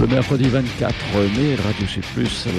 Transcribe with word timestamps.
Le 0.00 0.06
mercredi 0.06 0.48
24 0.48 0.94
mai, 1.36 1.56
Radio 1.56 1.86
C+, 1.88 2.00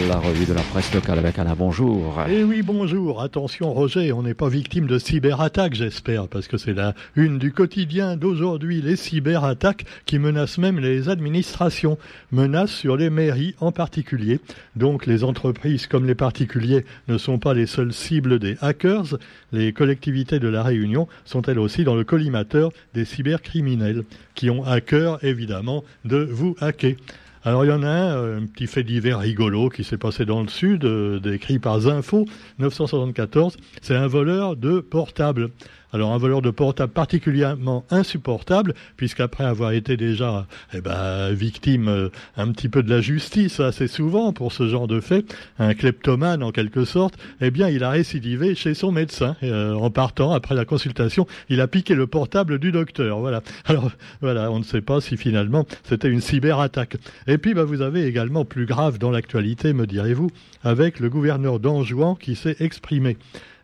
la 0.09 0.17
revue 0.17 0.45
de 0.45 0.51
la 0.51 0.61
presse 0.61 0.93
locale 0.93 1.19
avec 1.19 1.39
Alain, 1.39 1.55
bonjour. 1.57 2.21
Eh 2.29 2.43
oui, 2.43 2.61
bonjour. 2.61 3.21
Attention 3.21 3.71
Roger, 3.73 4.11
on 4.11 4.23
n'est 4.23 4.33
pas 4.33 4.49
victime 4.49 4.87
de 4.87 4.99
cyberattaques, 4.99 5.73
j'espère, 5.73 6.27
parce 6.27 6.49
que 6.49 6.57
c'est 6.57 6.73
la 6.73 6.95
une 7.15 7.39
du 7.39 7.53
quotidien 7.53 8.17
d'aujourd'hui, 8.17 8.81
les 8.81 8.97
cyberattaques 8.97 9.85
qui 10.05 10.19
menacent 10.19 10.57
même 10.57 10.79
les 10.79 11.07
administrations, 11.07 11.97
menacent 12.33 12.73
sur 12.73 12.97
les 12.97 13.09
mairies 13.09 13.55
en 13.61 13.71
particulier. 13.71 14.41
Donc 14.75 15.05
les 15.05 15.23
entreprises 15.23 15.87
comme 15.87 16.05
les 16.05 16.15
particuliers 16.15 16.83
ne 17.07 17.17
sont 17.17 17.39
pas 17.39 17.53
les 17.53 17.67
seules 17.67 17.93
cibles 17.93 18.39
des 18.39 18.57
hackers, 18.59 19.17
les 19.53 19.71
collectivités 19.71 20.39
de 20.39 20.49
la 20.49 20.61
Réunion 20.61 21.07
sont 21.23 21.43
elles 21.43 21.59
aussi 21.59 21.85
dans 21.85 21.95
le 21.95 22.03
collimateur 22.03 22.73
des 22.93 23.05
cybercriminels, 23.05 24.03
qui 24.35 24.49
ont 24.49 24.65
à 24.65 24.81
cœur 24.81 25.23
évidemment 25.23 25.85
de 26.03 26.17
vous 26.17 26.57
hacker. 26.59 26.95
Alors 27.43 27.63
il 27.63 27.69
y 27.69 27.71
en 27.71 27.83
a 27.83 27.87
un, 27.87 28.17
euh, 28.17 28.41
un 28.41 28.45
petit 28.45 28.67
fait 28.67 28.83
divers 28.83 29.19
rigolo 29.19 29.69
qui 29.69 29.85
s'est 29.85 29.97
passé 29.97 30.25
dans 30.25 30.41
le 30.41 30.49
sud, 30.49 30.83
euh, 30.83 31.19
décrit 31.19 31.57
par 31.57 31.79
Zinfo 31.79 32.25
974. 32.59 33.55
C'est 33.81 33.95
un 33.95 34.07
voleur 34.07 34.57
de 34.57 34.81
portable. 34.81 35.51
Alors 35.91 36.13
un 36.13 36.17
voleur 36.17 36.41
de 36.41 36.51
portable 36.51 36.93
particulièrement 36.93 37.83
insupportable, 37.89 38.75
puisqu'après 38.95 39.43
avoir 39.43 39.71
été 39.71 39.97
déjà 39.97 40.45
eh 40.73 40.81
ben, 40.81 41.31
victime 41.33 41.87
euh, 41.87 42.09
un 42.37 42.51
petit 42.51 42.69
peu 42.69 42.83
de 42.83 42.89
la 42.89 43.01
justice 43.01 43.59
assez 43.59 43.87
souvent 43.87 44.31
pour 44.31 44.51
ce 44.51 44.67
genre 44.67 44.87
de 44.87 44.99
fait, 44.99 45.25
un 45.57 45.73
kleptomane 45.73 46.43
en 46.43 46.51
quelque 46.51 46.85
sorte, 46.85 47.17
eh 47.41 47.49
bien 47.49 47.69
il 47.69 47.83
a 47.83 47.89
récidivé 47.89 48.53
chez 48.53 48.75
son 48.75 48.91
médecin. 48.91 49.35
Euh, 49.41 49.73
en 49.73 49.89
partant, 49.89 50.31
après 50.31 50.53
la 50.53 50.65
consultation, 50.65 51.25
il 51.49 51.59
a 51.59 51.67
piqué 51.67 51.95
le 51.95 52.05
portable 52.05 52.59
du 52.59 52.71
docteur. 52.71 53.19
Voilà. 53.19 53.41
Alors 53.65 53.91
voilà, 54.21 54.51
on 54.51 54.59
ne 54.59 54.63
sait 54.63 54.81
pas 54.81 55.01
si 55.01 55.17
finalement 55.17 55.65
c'était 55.83 56.09
une 56.09 56.21
cyberattaque. 56.21 56.97
Et 57.25 57.39
puis 57.39 57.55
bah, 57.55 57.63
vous 57.63 57.81
avez 57.81 58.05
également 58.05 58.45
plus 58.45 58.65
grave 58.65 58.99
dans 58.99 59.11
l'actualité, 59.11 59.73
me 59.73 59.87
direz-vous, 59.87 60.29
avec 60.63 60.99
le 60.99 61.09
gouverneur 61.09 61.59
d'Anjouan 61.59 62.15
qui 62.15 62.35
s'est 62.35 62.57
exprimé. 62.59 63.17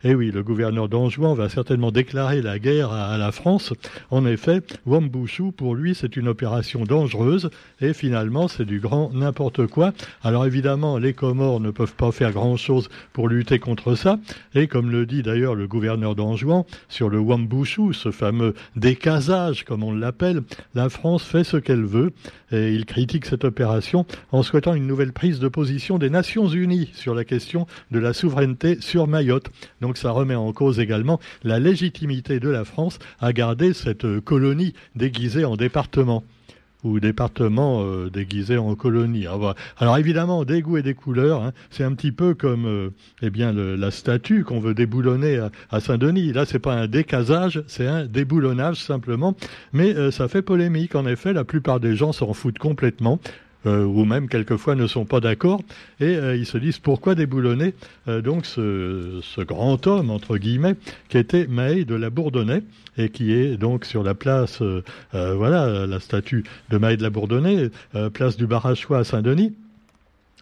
Eh 0.08 0.14
oui, 0.14 0.30
le 0.30 0.44
gouverneur 0.44 0.88
d'Anjouan 0.88 1.34
va 1.34 1.50
certainement 1.50 1.92
déclarer 1.92 2.44
la 2.44 2.60
guerre 2.60 2.92
à, 2.92 3.18
la 3.18 3.32
France. 3.32 3.74
En 4.12 4.24
effet, 4.28 4.62
Wambushu, 4.86 5.52
pour 5.52 5.74
lui, 5.74 5.96
c'est 5.96 6.16
une 6.16 6.28
opération 6.28 6.84
dangereuse 6.84 7.50
et 7.82 7.92
finalement, 7.92 8.48
c'est 8.48 8.66
du 8.66 8.80
grand 8.80 9.12
n'importe 9.16 9.66
quoi. 9.66 9.94
Alors 10.24 10.46
évidemment, 10.46 11.00
les 11.00 11.14
Comores 11.14 11.60
ne 11.60 11.72
peuvent 11.72 11.96
pas 11.96 12.12
faire 12.12 12.34
grand-chose 12.34 12.88
pour 13.14 13.28
lutter 13.28 13.58
contre 13.58 13.96
ça. 13.96 14.20
Et 14.54 14.68
comme 14.68 14.92
le 14.92 15.08
dit 15.08 15.24
d'ailleurs 15.24 15.56
le 15.56 15.68
gouverneur 15.68 16.14
d'Anjouan 16.14 16.68
sur 16.88 17.10
le 17.10 17.18
Wambushu, 17.18 17.96
ce 17.96 18.12
fameux 18.12 18.54
décasage, 18.76 19.64
comme 19.64 19.82
on 19.82 19.92
l'appelle, 19.92 20.44
la 20.76 20.90
France 20.90 21.24
fait 21.24 21.44
ce 21.44 21.58
qu'elle 21.58 21.84
veut 21.84 22.12
et 22.52 22.74
il 22.74 22.86
critique 22.86 23.26
cette 23.26 23.44
opération 23.44 24.06
en 24.32 24.44
souhaitant 24.44 24.76
une 24.76 24.86
nouvelle 24.86 25.14
prise 25.14 25.40
de 25.40 25.48
position 25.48 25.98
des 25.98 26.12
Nations 26.12 26.48
Unies 26.48 26.92
sur 26.94 27.16
la 27.16 27.26
question 27.26 27.66
de 27.90 27.98
la 27.98 28.14
souveraineté 28.14 28.78
sur 28.82 29.08
Mayotte. 29.08 29.50
Ça 30.00 30.12
remet 30.12 30.36
en 30.36 30.52
cause 30.54 30.80
également 30.80 31.20
la 31.44 31.60
légitimité 31.60 32.40
de 32.40 32.50
la 32.50 32.66
France 32.66 33.00
à 33.20 33.34
garder 33.34 33.74
cette 33.74 34.20
colonie 34.22 34.74
déguisée 34.96 35.46
en 35.46 35.56
département 35.56 36.24
ou 36.86 37.00
département 37.00 37.84
euh, 37.84 38.10
déguisé 38.10 38.58
en 38.58 38.76
colonie. 38.76 39.26
Alors 39.78 39.98
évidemment, 39.98 40.46
des 40.46 40.62
goûts 40.62 40.78
et 40.78 40.84
des 40.84 40.94
couleurs, 40.94 41.44
hein, 41.44 41.52
c'est 41.72 41.84
un 41.84 41.94
petit 41.94 42.12
peu 42.12 42.36
comme 42.36 42.66
euh, 42.66 42.90
eh 43.22 43.30
bien 43.30 43.52
la 43.52 43.92
statue 43.92 44.44
qu'on 44.44 44.60
veut 44.60 44.76
déboulonner 44.76 45.42
à, 45.72 45.80
Saint-Denis. 45.80 46.32
Là, 46.32 46.46
c'est 46.46 46.60
pas 46.60 46.74
un 46.74 46.88
décasage, 46.88 47.64
c'est 47.68 47.88
un 47.88 48.06
déboulonnage 48.06 48.84
simplement, 48.84 49.36
mais 49.74 49.96
euh, 49.96 50.12
ça 50.12 50.28
fait 50.28 50.44
polémique. 50.44 50.96
En 50.96 51.08
effet, 51.08 51.34
la 51.34 51.44
plupart 51.44 51.80
des 51.80 51.96
gens 51.96 52.14
s'en 52.14 52.34
foutent 52.34 52.60
complètement. 52.60 53.20
Euh, 53.66 53.84
ou 53.84 54.06
même 54.06 54.28
quelquefois 54.28 54.76
ne 54.76 54.86
sont 54.86 55.06
pas 55.06 55.20
d'accord, 55.20 55.62
et 56.00 56.16
euh, 56.16 56.36
ils 56.36 56.46
se 56.46 56.58
disent 56.58 56.78
pourquoi 56.78 57.16
déboulonner 57.16 57.74
euh, 58.08 58.22
donc 58.22 58.46
ce, 58.46 59.20
ce, 59.24 59.42
grand 59.42 59.88
homme 59.88 60.12
entre 60.12 60.38
guillemets 60.38 60.76
qui 61.10 61.18
était 61.18 61.48
Maé 61.48 61.84
de 61.84 61.96
la 61.96 62.10
Bourdonnais 62.12 62.62
et 62.98 63.10
qui 63.10 63.34
est 63.34 63.58
donc 63.58 63.86
sur 63.86 64.04
la 64.04 64.14
place, 64.14 64.62
voilà 65.12 65.86
la 65.86 66.00
statue 66.00 66.46
de 66.70 66.78
Maé 66.78 66.96
de 66.96 67.04
la 67.04 67.10
Bourdonnais, 67.10 67.70
place 68.14 68.38
du 68.38 68.48
Barachois 68.48 69.00
à 69.00 69.04
Saint-Denis. 69.04 69.54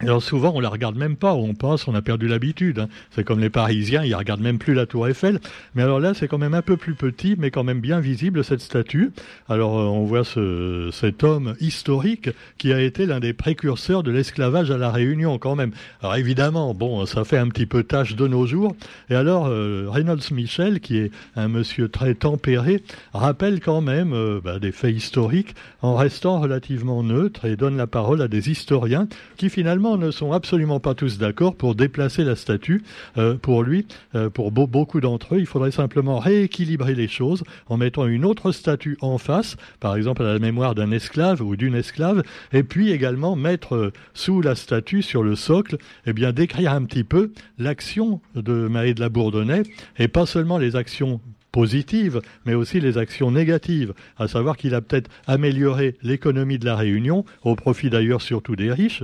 Alors 0.03 0.21
souvent, 0.21 0.51
on 0.53 0.59
la 0.59 0.69
regarde 0.69 0.97
même 0.97 1.15
pas, 1.15 1.33
on 1.33 1.53
passe, 1.53 1.87
on 1.87 1.95
a 1.95 2.01
perdu 2.01 2.27
l'habitude. 2.27 2.79
Hein. 2.79 2.89
C'est 3.11 3.23
comme 3.23 3.39
les 3.39 3.49
Parisiens, 3.49 4.03
ils 4.03 4.13
regardent 4.15 4.41
même 4.41 4.57
plus 4.57 4.73
la 4.73 4.85
Tour 4.85 5.07
Eiffel. 5.07 5.39
Mais 5.75 5.81
alors 5.81 5.99
là, 6.01 6.13
c'est 6.13 6.27
quand 6.27 6.37
même 6.37 6.53
un 6.53 6.61
peu 6.61 6.75
plus 6.75 6.93
petit, 6.93 7.35
mais 7.37 7.51
quand 7.51 7.63
même 7.63 7.79
bien 7.79 8.01
visible 8.01 8.43
cette 8.43 8.59
statue. 8.59 9.11
Alors 9.47 9.79
euh, 9.79 9.83
on 9.83 10.03
voit 10.03 10.25
ce, 10.25 10.89
cet 10.91 11.23
homme 11.23 11.55
historique 11.61 12.29
qui 12.57 12.73
a 12.73 12.81
été 12.81 13.05
l'un 13.05 13.21
des 13.21 13.33
précurseurs 13.33 14.03
de 14.03 14.11
l'esclavage 14.11 14.71
à 14.71 14.77
la 14.77 14.91
Réunion 14.91 15.37
quand 15.37 15.55
même. 15.55 15.71
Alors 16.01 16.15
évidemment, 16.15 16.73
bon, 16.73 17.05
ça 17.05 17.23
fait 17.23 17.37
un 17.37 17.47
petit 17.47 17.65
peu 17.65 17.83
tâche 17.83 18.15
de 18.15 18.27
nos 18.27 18.45
jours. 18.45 18.75
Et 19.09 19.15
alors 19.15 19.47
euh, 19.47 19.87
Reynolds 19.89 20.31
Michel, 20.31 20.81
qui 20.81 20.97
est 20.97 21.11
un 21.35 21.47
monsieur 21.47 21.87
très 21.87 22.13
tempéré, 22.13 22.83
rappelle 23.13 23.61
quand 23.61 23.81
même 23.81 24.13
euh, 24.13 24.41
bah, 24.43 24.59
des 24.59 24.71
faits 24.71 24.95
historiques 24.95 25.55
en 25.81 25.95
restant 25.95 26.39
relativement 26.39 27.03
neutre 27.03 27.45
et 27.45 27.55
donne 27.55 27.77
la 27.77 27.87
parole 27.87 28.21
à 28.21 28.27
des 28.27 28.49
historiens 28.49 29.07
qui 29.37 29.49
finalement 29.49 29.92
ne 29.97 30.11
sont 30.11 30.31
absolument 30.31 30.79
pas 30.79 30.93
tous 30.93 31.17
d'accord 31.17 31.55
pour 31.55 31.75
déplacer 31.75 32.23
la 32.23 32.35
statue. 32.35 32.83
Euh, 33.17 33.35
pour 33.35 33.63
lui, 33.63 33.85
euh, 34.15 34.29
pour 34.29 34.51
be 34.51 34.69
beaucoup 34.69 35.01
d'entre 35.01 35.35
eux, 35.35 35.39
il 35.39 35.45
faudrait 35.45 35.71
simplement 35.71 36.19
rééquilibrer 36.19 36.95
les 36.95 37.07
choses 37.07 37.43
en 37.67 37.77
mettant 37.77 38.07
une 38.07 38.25
autre 38.25 38.51
statue 38.51 38.97
en 39.01 39.17
face, 39.17 39.57
par 39.79 39.95
exemple 39.95 40.23
à 40.23 40.33
la 40.33 40.39
mémoire 40.39 40.75
d'un 40.75 40.91
esclave 40.91 41.41
ou 41.41 41.55
d'une 41.55 41.75
esclave, 41.75 42.23
et 42.51 42.63
puis 42.63 42.91
également 42.91 43.35
mettre 43.35 43.75
euh, 43.75 43.93
sous 44.13 44.41
la 44.41 44.55
statue, 44.55 45.01
sur 45.01 45.23
le 45.23 45.35
socle, 45.35 45.77
eh 46.05 46.13
bien 46.13 46.31
décrire 46.31 46.73
un 46.73 46.83
petit 46.83 47.03
peu 47.03 47.31
l'action 47.57 48.21
de 48.35 48.67
Maé 48.67 48.93
de 48.93 48.99
la 48.99 49.09
Bourdonnais, 49.09 49.63
et 49.97 50.07
pas 50.07 50.25
seulement 50.25 50.57
les 50.57 50.75
actions 50.75 51.19
positives, 51.53 52.19
mais 52.45 52.55
aussi 52.55 52.81
les 52.81 52.97
actions 52.97 53.31
négatives, 53.31 53.93
à 54.17 54.27
savoir 54.27 54.57
qu'il 54.57 54.73
a 54.73 54.81
peut-être 54.81 55.09
amélioré 55.27 55.95
l'économie 56.01 56.59
de 56.59 56.65
la 56.65 56.75
Réunion, 56.75 57.23
au 57.43 57.55
profit 57.55 57.89
d'ailleurs 57.89 58.21
surtout 58.21 58.57
des 58.57 58.71
riches, 58.71 59.03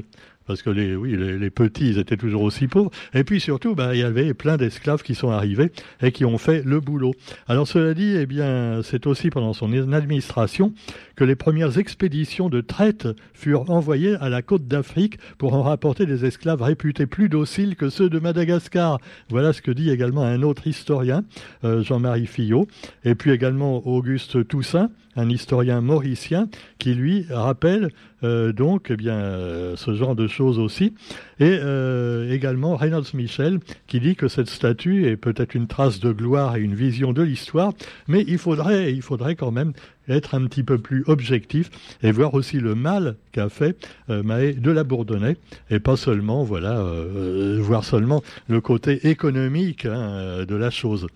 parce 0.49 0.63
que 0.63 0.71
les, 0.71 0.95
oui, 0.95 1.15
les, 1.15 1.51
petits, 1.51 1.89
ils 1.89 1.99
étaient 1.99 2.17
toujours 2.17 2.41
aussi 2.41 2.65
pauvres. 2.65 2.89
Et 3.13 3.23
puis 3.23 3.39
surtout, 3.39 3.75
bah, 3.75 3.93
il 3.93 3.99
y 3.99 4.03
avait 4.03 4.33
plein 4.33 4.57
d'esclaves 4.57 5.03
qui 5.03 5.13
sont 5.13 5.29
arrivés 5.29 5.71
et 6.01 6.11
qui 6.11 6.25
ont 6.25 6.39
fait 6.39 6.63
le 6.65 6.79
boulot. 6.79 7.13
Alors 7.47 7.67
cela 7.67 7.93
dit, 7.93 8.15
eh 8.17 8.25
bien, 8.25 8.81
c'est 8.81 9.05
aussi 9.05 9.29
pendant 9.29 9.53
son 9.53 9.71
administration 9.93 10.73
que 11.15 11.23
les 11.23 11.35
premières 11.35 11.77
expéditions 11.77 12.49
de 12.49 12.61
traite 12.61 13.07
furent 13.35 13.69
envoyées 13.69 14.15
à 14.15 14.29
la 14.29 14.41
côte 14.41 14.67
d'Afrique 14.67 15.19
pour 15.37 15.53
en 15.53 15.61
rapporter 15.61 16.07
des 16.07 16.25
esclaves 16.25 16.63
réputés 16.63 17.05
plus 17.05 17.29
dociles 17.29 17.75
que 17.75 17.91
ceux 17.91 18.09
de 18.09 18.17
Madagascar. 18.17 18.99
Voilà 19.29 19.53
ce 19.53 19.61
que 19.61 19.69
dit 19.69 19.91
également 19.91 20.23
un 20.23 20.41
autre 20.41 20.65
historien, 20.65 21.25
euh, 21.63 21.83
Jean-Marie 21.83 22.25
Fillot, 22.25 22.67
et 23.05 23.13
puis 23.13 23.29
également 23.29 23.85
Auguste 23.85 24.47
Toussaint, 24.47 24.89
un 25.15 25.29
historien 25.29 25.81
mauricien 25.81 26.47
qui 26.79 26.93
lui 26.93 27.25
rappelle 27.29 27.89
euh, 28.23 28.51
donc 28.51 28.87
eh 28.89 28.97
bien 28.97 29.13
euh, 29.13 29.75
ce 29.75 29.93
genre 29.93 30.15
de 30.15 30.27
choses 30.27 30.38
aussi 30.45 30.93
et 31.39 31.57
euh, 31.61 32.31
également 32.31 32.75
Reynolds 32.75 33.13
Michel 33.13 33.59
qui 33.87 33.99
dit 33.99 34.15
que 34.15 34.27
cette 34.27 34.49
statue 34.49 35.07
est 35.07 35.17
peut-être 35.17 35.55
une 35.55 35.67
trace 35.67 35.99
de 35.99 36.11
gloire 36.11 36.55
et 36.55 36.61
une 36.61 36.75
vision 36.75 37.13
de 37.13 37.21
l'histoire 37.21 37.73
mais 38.07 38.23
il 38.27 38.37
faudrait 38.37 38.93
il 38.93 39.01
faudrait 39.01 39.35
quand 39.35 39.51
même 39.51 39.73
être 40.07 40.33
un 40.33 40.45
petit 40.45 40.63
peu 40.63 40.77
plus 40.79 41.03
objectif 41.07 41.69
et 42.01 42.11
voir 42.11 42.33
aussi 42.33 42.59
le 42.59 42.73
mal 42.73 43.15
qu'a 43.31 43.49
fait 43.49 43.77
euh, 44.09 44.53
de 44.53 44.71
la 44.71 44.83
Bourdonnais 44.83 45.37
et 45.69 45.79
pas 45.79 45.97
seulement 45.97 46.43
voilà 46.43 46.79
euh, 46.79 47.59
voir 47.61 47.83
seulement 47.83 48.23
le 48.47 48.61
côté 48.61 49.07
économique 49.09 49.85
hein, 49.85 50.45
de 50.47 50.55
la 50.55 50.69
chose. 50.71 51.07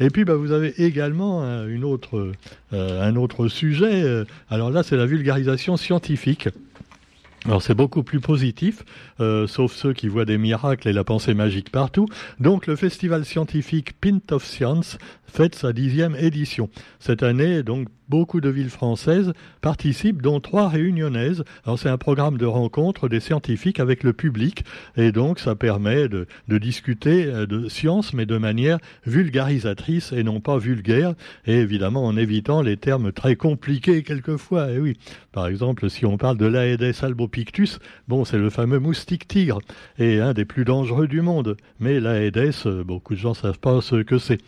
Et 0.00 0.10
puis 0.10 0.24
bah, 0.24 0.34
vous 0.34 0.52
avez 0.52 0.74
également 0.82 1.42
une 1.66 1.84
autre, 1.84 2.32
euh, 2.72 3.02
un 3.02 3.16
autre 3.16 3.48
sujet. 3.48 4.02
Euh, 4.02 4.24
alors 4.48 4.70
là, 4.70 4.82
c'est 4.82 4.96
la 4.96 5.06
vulgarisation 5.06 5.76
scientifique. 5.76 6.48
Alors 7.48 7.62
c'est 7.62 7.74
beaucoup 7.74 8.02
plus 8.02 8.20
positif, 8.20 8.84
euh, 9.20 9.46
sauf 9.46 9.72
ceux 9.72 9.94
qui 9.94 10.06
voient 10.06 10.26
des 10.26 10.36
miracles 10.36 10.86
et 10.86 10.92
la 10.92 11.02
pensée 11.02 11.32
magique 11.32 11.72
partout. 11.72 12.06
Donc 12.40 12.66
le 12.66 12.76
festival 12.76 13.24
scientifique 13.24 13.98
Pint 13.98 14.20
of 14.32 14.44
Science 14.44 14.98
fête 15.24 15.54
sa 15.54 15.72
dixième 15.72 16.14
édition. 16.14 16.68
Cette 16.98 17.22
année, 17.22 17.62
donc 17.62 17.88
beaucoup 18.08 18.40
de 18.40 18.48
villes 18.48 18.70
françaises 18.70 19.32
participent, 19.60 20.22
dont 20.22 20.40
trois 20.40 20.68
réunionnaises. 20.68 21.44
Alors 21.64 21.78
c'est 21.78 21.88
un 21.88 21.98
programme 21.98 22.38
de 22.38 22.46
rencontre 22.46 23.08
des 23.08 23.20
scientifiques 23.20 23.80
avec 23.80 24.02
le 24.02 24.12
public, 24.12 24.64
et 24.96 25.12
donc 25.12 25.38
ça 25.38 25.54
permet 25.54 26.08
de, 26.08 26.26
discuter 26.48 27.26
euh, 27.26 27.46
de 27.46 27.68
science, 27.68 28.12
mais 28.12 28.26
de 28.26 28.38
manière 28.38 28.78
vulgarisatrice 29.06 30.12
et 30.12 30.22
non 30.22 30.40
pas 30.40 30.58
vulgaire, 30.58 31.14
et 31.46 31.54
évidemment 31.54 32.04
en 32.04 32.16
évitant 32.16 32.62
les 32.62 32.76
termes 32.76 33.12
très 33.12 33.36
compliqués 33.36 34.02
quelquefois. 34.02 34.70
Et 34.72 34.78
oui, 34.78 34.96
par 35.32 35.46
exemple, 35.46 35.88
si 35.90 36.06
on 36.06 36.16
parle 36.16 36.38
de 36.38 36.46
l'Aedes 36.46 37.02
albopictus, 37.02 37.78
bon, 38.08 38.24
c'est 38.24 38.38
le 38.38 38.50
fameux 38.50 38.78
moustique 38.78 39.28
tigre, 39.28 39.60
et 39.98 40.20
un 40.20 40.32
des 40.32 40.44
plus 40.44 40.64
dangereux 40.64 41.08
du 41.08 41.20
monde. 41.20 41.56
Mais 41.80 42.00
l'Aedes, 42.00 42.82
beaucoup 42.84 43.14
de 43.14 43.18
gens 43.18 43.34
savent 43.34 43.58
pas 43.58 43.80
ce 43.80 43.96
que 44.02 44.18
c'est. 44.18 44.38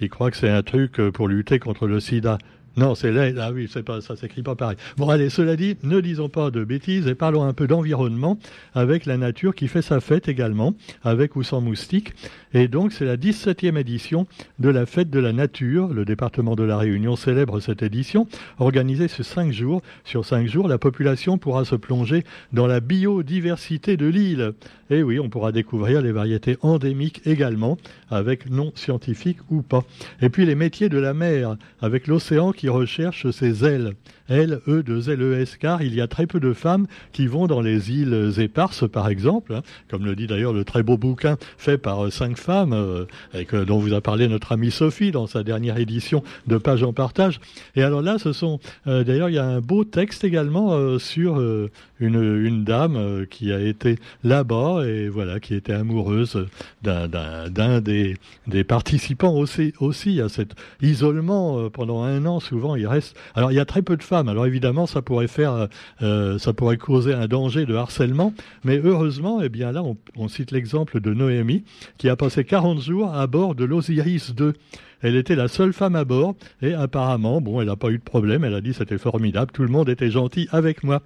Ils 0.00 0.08
croient 0.08 0.30
que 0.30 0.36
c'est 0.36 0.48
un 0.48 0.62
truc 0.62 1.00
pour 1.12 1.28
lutter 1.28 1.58
contre 1.58 1.86
le 1.86 2.00
sida. 2.00 2.38
Non, 2.76 2.94
c'est 2.94 3.10
l'aide. 3.10 3.38
Ah 3.40 3.50
oui, 3.52 3.68
pas, 3.84 4.00
ça 4.00 4.14
s'écrit 4.14 4.42
pas 4.42 4.54
pareil. 4.54 4.76
Bon, 4.96 5.08
allez, 5.08 5.28
cela 5.28 5.56
dit, 5.56 5.76
ne 5.82 6.00
disons 6.00 6.28
pas 6.28 6.50
de 6.50 6.62
bêtises 6.62 7.06
et 7.08 7.14
parlons 7.14 7.42
un 7.42 7.52
peu 7.52 7.66
d'environnement 7.66 8.38
avec 8.74 9.06
la 9.06 9.16
nature 9.16 9.54
qui 9.54 9.66
fait 9.66 9.82
sa 9.82 10.00
fête 10.00 10.28
également, 10.28 10.74
avec 11.02 11.34
ou 11.34 11.42
sans 11.42 11.60
moustiques. 11.60 12.12
Et 12.54 12.68
donc, 12.68 12.92
c'est 12.92 13.04
la 13.04 13.16
17e 13.16 13.76
édition 13.76 14.26
de 14.58 14.68
la 14.68 14.86
fête 14.86 15.10
de 15.10 15.18
la 15.18 15.32
nature. 15.32 15.88
Le 15.88 16.04
département 16.04 16.54
de 16.54 16.62
la 16.62 16.76
Réunion 16.76 17.16
célèbre 17.16 17.60
cette 17.60 17.82
édition, 17.82 18.26
organisée 18.58 19.08
sur 19.08 19.24
cinq 19.24 19.52
jours. 19.52 19.82
Sur 20.04 20.24
cinq 20.24 20.46
jours, 20.46 20.68
la 20.68 20.78
population 20.78 21.38
pourra 21.38 21.64
se 21.64 21.74
plonger 21.74 22.24
dans 22.52 22.66
la 22.66 22.80
biodiversité 22.80 23.96
de 23.96 24.06
l'île. 24.06 24.52
Et 24.90 25.02
oui, 25.02 25.20
on 25.20 25.28
pourra 25.28 25.52
découvrir 25.52 26.02
les 26.02 26.12
variétés 26.12 26.56
endémiques 26.62 27.22
également, 27.24 27.78
avec 28.10 28.50
nom 28.50 28.72
scientifique 28.74 29.38
ou 29.50 29.62
pas. 29.62 29.84
Et 30.20 30.28
puis 30.28 30.46
les 30.46 30.56
métiers 30.56 30.88
de 30.88 30.98
la 30.98 31.14
mer, 31.14 31.56
avec 31.80 32.06
l'océan 32.06 32.52
qui 32.60 32.68
recherche 32.68 33.30
ses 33.30 33.64
ailes. 33.64 33.94
L, 34.28 34.60
E, 34.68 34.82
de 34.82 35.10
L, 35.10 35.22
E, 35.22 35.40
S, 35.40 35.56
car 35.56 35.82
il 35.82 35.94
y 35.94 36.00
a 36.00 36.06
très 36.06 36.26
peu 36.26 36.40
de 36.40 36.52
femmes 36.52 36.86
qui 37.10 37.26
vont 37.26 37.46
dans 37.46 37.62
les 37.62 37.90
îles 37.90 38.34
éparses, 38.38 38.86
par 38.86 39.08
exemple, 39.08 39.54
hein, 39.54 39.62
comme 39.90 40.04
le 40.04 40.14
dit 40.14 40.26
d'ailleurs 40.26 40.52
le 40.52 40.64
très 40.64 40.82
beau 40.82 40.98
bouquin 40.98 41.38
fait 41.56 41.78
par 41.78 42.04
euh, 42.04 42.10
cinq 42.10 42.36
femmes, 42.36 42.74
euh, 42.74 43.64
dont 43.64 43.78
vous 43.78 43.94
a 43.94 44.02
parlé 44.02 44.28
notre 44.28 44.52
amie 44.52 44.70
Sophie 44.70 45.10
dans 45.10 45.26
sa 45.26 45.42
dernière 45.42 45.78
édition 45.78 46.22
de 46.46 46.58
Page 46.58 46.82
en 46.82 46.92
partage. 46.92 47.40
Et 47.76 47.82
alors 47.82 48.02
là, 48.02 48.18
ce 48.18 48.32
sont, 48.32 48.60
euh, 48.86 49.04
d'ailleurs, 49.04 49.30
il 49.30 49.36
y 49.36 49.38
a 49.38 49.46
un 49.46 49.60
beau 49.60 49.84
texte 49.84 50.22
également 50.22 50.98
sur 50.98 51.40
une, 51.40 51.74
une, 51.98 52.64
dame 52.64 53.26
qui 53.30 53.52
a 53.52 53.60
été 53.60 53.96
là-bas 54.22 54.84
et 54.86 55.08
voilà, 55.08 55.40
qui 55.40 55.54
était 55.54 55.72
amoureuse 55.72 56.46
d'un 56.82 57.80
des, 57.80 58.16
des 58.46 58.64
participants 58.64 59.34
aussi, 59.34 59.72
aussi 59.80 60.20
à 60.20 60.28
cet 60.28 60.54
isolement 60.82 61.70
pendant 61.70 62.02
un 62.02 62.26
an. 62.26 62.38
Souvent, 62.50 62.74
il 62.74 62.88
reste. 62.88 63.16
Alors, 63.36 63.52
il 63.52 63.54
y 63.54 63.60
a 63.60 63.64
très 63.64 63.80
peu 63.80 63.96
de 63.96 64.02
femmes 64.02 64.28
alors 64.28 64.44
évidemment, 64.44 64.86
ça 64.86 65.02
pourrait 65.02 65.28
faire, 65.28 65.52
euh, 65.52 65.66
euh, 66.02 66.38
ça 66.38 66.52
pourrait 66.52 66.78
causer 66.78 67.14
un 67.14 67.28
danger 67.28 67.64
de 67.64 67.76
harcèlement. 67.76 68.34
Mais 68.64 68.80
heureusement, 68.82 69.40
eh 69.40 69.48
bien 69.48 69.70
là, 69.70 69.84
on, 70.16 70.28
cite 70.28 70.50
l'exemple 70.50 71.00
de 71.00 71.14
Noémie 71.14 71.62
qui 71.96 72.08
a 72.08 72.16
passé 72.16 72.44
40 72.44 72.80
jours 72.80 73.14
à 73.14 73.28
bord 73.28 73.54
de 73.54 73.64
l'Osiris 73.64 74.34
2. 74.34 74.54
Elle 75.00 75.14
était 75.14 75.36
la 75.36 75.46
seule 75.46 75.72
femme 75.72 75.94
à 75.94 76.04
bord 76.04 76.34
et 76.60 76.74
apparemment, 76.74 77.40
bon, 77.40 77.60
elle 77.60 77.68
n'a 77.68 77.76
pas 77.76 77.90
eu 77.90 77.98
de 77.98 78.02
problème. 78.02 78.42
Elle 78.42 78.54
a 78.54 78.60
dit 78.60 78.74
c'était 78.74 78.98
formidable, 78.98 79.52
tout 79.52 79.62
le 79.62 79.68
monde 79.68 79.88
était 79.88 80.10
gentil 80.10 80.48
avec 80.50 80.82
moi. 80.82 81.02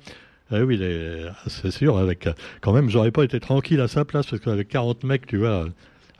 Eh 0.50 0.62
oui, 0.62 0.80
c'est 1.46 1.70
sûr, 1.70 1.98
avec 1.98 2.26
quand 2.62 2.72
même, 2.72 2.88
j'aurais 2.88 3.10
pas 3.10 3.24
été 3.24 3.38
tranquille 3.38 3.82
à 3.82 3.88
sa 3.88 4.06
place 4.06 4.26
parce 4.26 4.40
qu'avec 4.40 4.68
40 4.68 5.04
mecs, 5.04 5.26
tu 5.26 5.36
vois. 5.36 5.66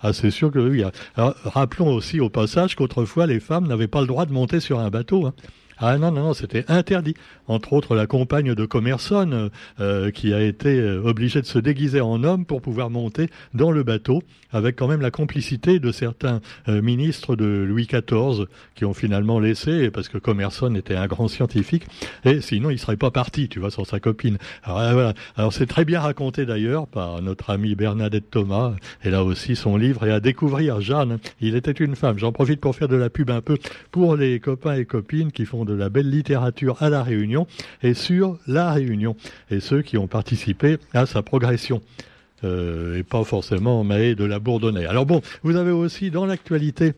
Ah, 0.07 0.13
c'est 0.13 0.31
sûr 0.31 0.51
que 0.51 0.59
oui. 0.59 0.85
Alors, 1.17 1.35
rappelons 1.45 1.91
aussi 1.91 2.21
au 2.21 2.29
passage 2.29 2.77
qu'autrefois, 2.77 3.27
les 3.27 3.41
femmes 3.41 3.67
n'avaient 3.67 3.89
pas 3.89 4.03
le 4.03 4.07
droit 4.07 4.27
de 4.27 4.35
monter 4.35 4.61
sur 4.61 4.79
un 4.79 4.91
bateau. 4.91 5.25
Hein. 5.25 5.33
Ah 5.79 5.99
non, 5.99 6.13
non, 6.13 6.25
non, 6.25 6.35
c'était 6.35 6.65
interdit. 6.69 7.15
Entre 7.49 7.73
autres, 7.73 7.95
la 7.95 8.07
compagne 8.07 8.55
de 8.55 8.65
Commerson, 8.67 9.51
euh, 9.81 10.11
qui 10.11 10.33
a 10.33 10.41
été 10.41 10.79
euh, 10.81 11.03
obligée 11.03 11.41
de 11.41 11.47
se 11.47 11.59
déguiser 11.59 12.01
en 12.01 12.23
homme 12.23 12.47
pour 12.47 12.63
pouvoir 12.63 12.91
monter 12.91 13.29
dans 13.55 13.71
le 13.71 13.83
bateau, 13.83 14.23
avec 14.53 14.77
quand 14.77 14.87
même 14.87 15.01
la 15.01 15.11
complicité 15.11 15.81
de 15.81 15.91
certains 15.93 16.41
euh, 16.69 16.81
ministres 16.81 17.37
de 17.37 17.45
Louis 17.45 17.87
XIV, 17.87 18.47
qui 18.75 18.85
ont 18.85 18.95
finalement 18.95 19.41
laissé, 19.41 19.91
parce 19.91 20.09
que 20.09 20.19
Commerson 20.19 20.75
était 20.75 20.95
un 20.95 21.07
grand 21.07 21.29
scientifique, 21.29 21.85
et 22.25 22.41
sinon 22.41 22.71
il 22.71 22.79
serait 22.79 22.97
pas 22.97 23.11
parti, 23.11 23.49
tu 23.49 23.59
vois, 23.59 23.71
sans 23.71 23.85
sa 23.85 24.01
copine. 24.01 24.39
Alors 24.63 24.93
voilà. 24.93 25.15
Alors 25.37 25.53
c'est 25.53 25.67
très 25.67 25.85
bien 25.85 26.01
raconté 26.01 26.47
d'ailleurs 26.47 26.87
par 26.87 27.21
notre 27.21 27.51
amie 27.51 27.75
Bernadette 27.75 28.31
Thomas. 28.31 28.75
Elle 29.03 29.15
a 29.15 29.25
aussi 29.25 29.57
son 29.57 29.77
livre 29.77 30.07
et 30.07 30.11
à 30.11 30.21
découvrir 30.21 30.81
Jeanne. 30.81 31.19
Il 31.41 31.57
était 31.57 31.73
une 31.73 31.97
femme. 31.97 32.19
J'en 32.19 32.33
profite 32.33 32.61
pour 32.61 32.77
faire 32.77 32.89
de 32.89 32.97
la 32.97 33.11
pub 33.11 33.31
un 33.31 33.41
peu 33.41 33.59
pour 33.91 34.17
les 34.17 34.41
copains 34.41 34.75
et 34.75 34.85
copines 34.85 35.33
qui 35.33 35.45
font 35.45 35.64
de 35.65 35.75
la 35.75 35.89
belle 35.89 36.11
littérature 36.11 36.83
à 36.83 36.91
La 36.91 37.03
Réunion 37.03 37.47
et 37.83 37.95
sur 37.95 38.39
La 38.47 38.73
Réunion 38.73 39.17
et 39.51 39.61
ceux 39.61 39.83
qui 39.83 39.99
ont 39.99 40.07
participé 40.07 40.79
à 40.93 41.07
sa 41.07 41.23
progression. 41.23 41.83
Euh, 42.43 42.99
et 42.99 43.03
pas 43.03 43.25
forcément 43.25 43.85
mais 43.85 44.15
de 44.15 44.25
la 44.25 44.39
Bourdonnais. 44.39 44.87
Alors 44.87 45.07
bon, 45.07 45.23
vous 45.43 45.57
avez 45.57 45.71
aussi 45.71 46.11
dans 46.11 46.27
l'actualité 46.27 46.95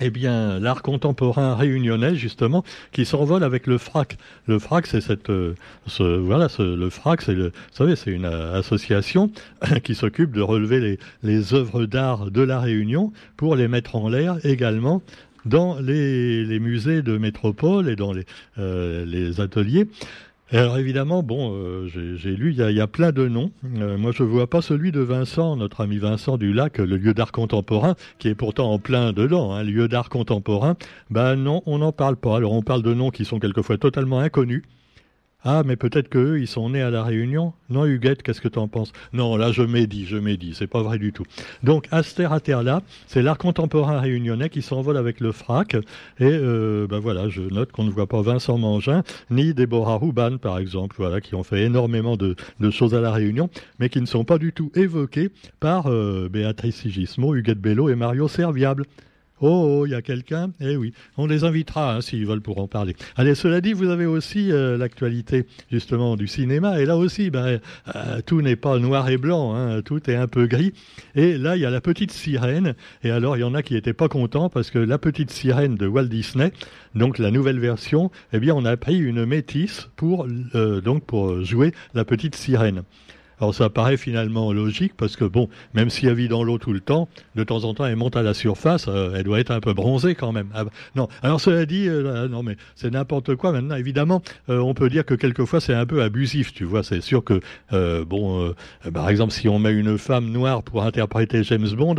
eh 0.00 0.10
bien, 0.10 0.58
l'art 0.58 0.82
contemporain 0.82 1.54
réunionnais, 1.54 2.14
justement, 2.14 2.64
qui 2.92 3.04
s'envole 3.04 3.44
avec 3.44 3.66
le 3.66 3.78
FRAC. 3.78 4.16
Le 4.46 4.58
FRAC, 4.58 4.86
c'est 4.86 5.00
cette, 5.00 5.28
euh, 5.28 5.54
voilà, 5.98 6.48
le 6.58 6.90
FRAC, 6.90 7.22
c'est 7.22 7.34
le, 7.34 7.52
c'est 7.72 8.10
une 8.10 8.24
association 8.24 9.30
qui 9.84 9.94
s'occupe 9.94 10.32
de 10.32 10.40
relever 10.40 10.80
les, 10.80 10.98
les 11.22 11.54
œuvres 11.54 11.84
d'art 11.84 12.30
de 12.30 12.40
la 12.40 12.60
Réunion 12.60 13.12
pour 13.36 13.56
les 13.56 13.68
mettre 13.68 13.96
en 13.96 14.08
l'air 14.08 14.38
également 14.44 15.02
dans 15.44 15.78
les, 15.80 16.58
musées 16.60 17.02
de 17.02 17.16
métropole 17.18 17.88
et 17.88 17.96
dans 17.96 18.12
les, 18.12 18.24
euh, 18.58 19.04
les 19.04 19.40
ateliers. 19.40 19.86
alors 20.52 20.78
évidemment, 20.78 21.22
bon, 21.22 21.54
euh, 21.54 21.88
j'ai 21.88 22.36
lu, 22.36 22.54
il 22.56 22.76
y, 22.76 22.80
a, 22.80 22.86
plein 22.86 23.12
de 23.12 23.28
noms. 23.28 23.52
Euh, 23.78 23.96
moi, 23.96 24.12
je 24.12 24.22
vois 24.22 24.48
pas 24.48 24.62
celui 24.62 24.92
de 24.92 25.00
Vincent, 25.00 25.56
notre 25.56 25.80
ami 25.80 25.98
Vincent 25.98 26.36
du 26.36 26.52
Lac, 26.52 26.78
le 26.78 26.96
lieu 26.96 27.14
d'art 27.14 27.32
contemporain, 27.32 27.94
qui 28.18 28.28
est 28.28 28.34
pourtant 28.34 28.72
en 28.72 28.78
plein 28.78 29.12
dedans, 29.12 29.52
hein, 29.52 29.62
lieu 29.62 29.88
d'art 29.88 30.08
contemporain. 30.08 30.76
Ben 31.10 31.36
non, 31.36 31.62
on 31.66 31.78
n'en 31.78 31.92
parle 31.92 32.16
pas. 32.16 32.36
Alors 32.36 32.52
on 32.52 32.62
parle 32.62 32.82
de 32.82 32.94
noms 32.94 33.10
qui 33.10 33.24
sont 33.24 33.38
quelquefois 33.38 33.78
totalement 33.78 34.18
inconnus. 34.18 34.62
Ah, 35.42 35.62
mais 35.64 35.76
peut-être 35.76 36.08
qu'eux, 36.08 36.38
ils 36.38 36.46
sont 36.46 36.68
nés 36.70 36.82
à 36.82 36.90
la 36.90 37.02
Réunion 37.02 37.54
Non, 37.70 37.86
Huguette, 37.86 38.22
qu'est-ce 38.22 38.42
que 38.42 38.48
tu 38.48 38.58
en 38.58 38.68
penses? 38.68 38.92
Non, 39.14 39.36
là, 39.36 39.52
je 39.52 39.62
médis, 39.62 40.04
je 40.04 40.18
médis, 40.18 40.54
c'est 40.54 40.66
pas 40.66 40.82
vrai 40.82 40.98
du 40.98 41.12
tout. 41.12 41.24
Donc, 41.62 41.86
Aster 41.90 42.28
là, 42.62 42.82
c'est 43.06 43.22
l'art 43.22 43.38
contemporain 43.38 44.00
réunionnais 44.00 44.50
qui 44.50 44.60
s'envole 44.60 44.98
avec 44.98 45.20
le 45.20 45.32
frac. 45.32 45.74
Et 45.74 45.80
euh, 46.20 46.86
ben 46.86 46.98
voilà, 46.98 47.30
je 47.30 47.40
note 47.40 47.72
qu'on 47.72 47.84
ne 47.84 47.90
voit 47.90 48.06
pas 48.06 48.20
Vincent 48.20 48.58
Mangin, 48.58 49.02
ni 49.30 49.54
Déborah 49.54 49.94
Rouban, 49.94 50.36
par 50.36 50.58
exemple, 50.58 50.96
voilà, 50.98 51.22
qui 51.22 51.34
ont 51.34 51.42
fait 51.42 51.62
énormément 51.62 52.16
de, 52.16 52.36
choses 52.70 52.94
à 52.94 53.00
la 53.00 53.10
Réunion, 53.10 53.48
mais 53.78 53.88
qui 53.88 54.00
ne 54.00 54.06
sont 54.06 54.24
pas 54.24 54.38
du 54.38 54.52
tout 54.52 54.70
évoqués 54.74 55.30
par 55.58 55.86
euh, 55.86 56.28
Béatrice 56.30 56.76
Sigismo, 56.76 57.34
Huguette 57.34 57.60
Bello 57.60 57.88
et 57.88 57.94
Mario 57.94 58.28
Serviable. 58.28 58.84
Oh, 59.40 59.84
il 59.86 59.92
y 59.92 59.94
a 59.94 60.02
quelqu'un? 60.02 60.50
Eh 60.60 60.76
oui, 60.76 60.92
on 61.16 61.26
les 61.26 61.44
invitera 61.44 61.96
hein, 61.96 62.00
s'ils 62.00 62.26
veulent 62.26 62.42
pour 62.42 62.58
en 62.58 62.68
parler. 62.68 62.94
Allez, 63.16 63.34
cela 63.34 63.60
dit, 63.60 63.72
vous 63.72 63.88
avez 63.88 64.06
aussi 64.06 64.52
euh, 64.52 64.76
l'actualité 64.76 65.46
justement 65.70 66.16
du 66.16 66.26
cinéma, 66.26 66.80
et 66.80 66.84
là 66.84 66.96
aussi, 66.96 67.30
ben, 67.30 67.58
euh, 67.94 68.20
tout 68.24 68.42
n'est 68.42 68.56
pas 68.56 68.78
noir 68.78 69.08
et 69.08 69.16
blanc, 69.16 69.54
hein, 69.54 69.80
tout 69.82 70.10
est 70.10 70.16
un 70.16 70.26
peu 70.26 70.46
gris. 70.46 70.72
Et 71.14 71.38
là, 71.38 71.56
il 71.56 71.62
y 71.62 71.66
a 71.66 71.70
la 71.70 71.80
petite 71.80 72.12
sirène, 72.12 72.74
et 73.02 73.10
alors 73.10 73.36
il 73.36 73.40
y 73.40 73.44
en 73.44 73.54
a 73.54 73.62
qui 73.62 73.74
n'étaient 73.74 73.94
pas 73.94 74.08
contents 74.08 74.50
parce 74.50 74.70
que 74.70 74.78
la 74.78 74.98
petite 74.98 75.30
sirène 75.30 75.76
de 75.76 75.86
Walt 75.86 76.08
Disney, 76.08 76.52
donc 76.94 77.18
la 77.18 77.30
nouvelle 77.30 77.60
version, 77.60 78.10
eh 78.32 78.40
bien, 78.40 78.54
on 78.54 78.64
a 78.64 78.76
pris 78.76 78.98
une 78.98 79.24
métisse 79.24 79.88
pour 79.96 80.26
euh, 80.54 80.80
donc 80.80 81.04
pour 81.04 81.42
jouer 81.44 81.72
la 81.94 82.04
petite 82.04 82.34
sirène. 82.34 82.82
Alors 83.40 83.54
ça 83.54 83.70
paraît 83.70 83.96
finalement 83.96 84.52
logique 84.52 84.92
parce 84.96 85.16
que 85.16 85.24
bon, 85.24 85.48
même 85.72 85.88
si 85.88 86.06
elle 86.06 86.14
vit 86.14 86.28
dans 86.28 86.44
l'eau 86.44 86.58
tout 86.58 86.72
le 86.72 86.80
temps, 86.80 87.08
de 87.34 87.44
temps 87.44 87.64
en 87.64 87.74
temps 87.74 87.86
elle 87.86 87.96
monte 87.96 88.16
à 88.16 88.22
la 88.22 88.34
surface, 88.34 88.86
euh, 88.88 89.14
elle 89.16 89.24
doit 89.24 89.40
être 89.40 89.50
un 89.50 89.60
peu 89.60 89.72
bronzée 89.72 90.14
quand 90.14 90.32
même. 90.32 90.48
Ah, 90.54 90.64
non, 90.94 91.08
alors 91.22 91.40
cela 91.40 91.64
dit, 91.64 91.88
euh, 91.88 92.28
non 92.28 92.42
mais 92.42 92.56
c'est 92.74 92.90
n'importe 92.90 93.34
quoi 93.36 93.52
maintenant. 93.52 93.76
Évidemment, 93.76 94.22
euh, 94.50 94.58
on 94.58 94.74
peut 94.74 94.90
dire 94.90 95.06
que 95.06 95.14
quelquefois 95.14 95.60
c'est 95.60 95.74
un 95.74 95.86
peu 95.86 96.02
abusif, 96.02 96.52
tu 96.52 96.64
vois. 96.64 96.82
C'est 96.82 97.00
sûr 97.00 97.24
que 97.24 97.40
bon, 98.04 98.54
par 98.92 99.08
exemple, 99.08 99.32
si 99.32 99.48
on 99.48 99.58
met 99.58 99.72
une 99.72 99.96
femme 99.96 100.30
noire 100.30 100.62
pour 100.62 100.82
interpréter 100.82 101.42
James 101.44 101.68
Bond, 101.70 101.96